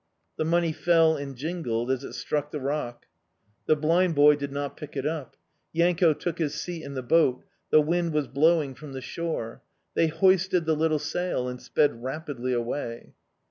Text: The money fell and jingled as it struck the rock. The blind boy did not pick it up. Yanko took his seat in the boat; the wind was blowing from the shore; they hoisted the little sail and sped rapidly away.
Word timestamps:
The 0.37 0.45
money 0.45 0.71
fell 0.73 1.15
and 1.15 1.35
jingled 1.35 1.91
as 1.91 2.03
it 2.03 2.13
struck 2.13 2.49
the 2.49 2.59
rock. 2.59 3.05
The 3.67 3.75
blind 3.75 4.15
boy 4.15 4.35
did 4.35 4.51
not 4.51 4.75
pick 4.75 4.97
it 4.97 5.05
up. 5.05 5.37
Yanko 5.73 6.13
took 6.15 6.39
his 6.39 6.55
seat 6.55 6.83
in 6.83 6.95
the 6.95 7.03
boat; 7.03 7.43
the 7.69 7.81
wind 7.81 8.11
was 8.11 8.27
blowing 8.27 8.73
from 8.73 8.93
the 8.93 9.01
shore; 9.01 9.61
they 9.93 10.07
hoisted 10.07 10.65
the 10.65 10.75
little 10.75 10.97
sail 10.97 11.47
and 11.47 11.61
sped 11.61 12.01
rapidly 12.01 12.51
away. 12.51 13.13